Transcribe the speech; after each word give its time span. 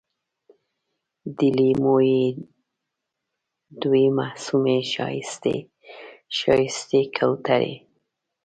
د 1.37 1.39
لېمو 1.57 1.97
یې 2.09 2.25
دوې 3.81 4.05
معصومې 4.17 4.77
ښایستې، 4.91 5.57
ښایستې 6.37 7.01
کوترې 7.15 7.75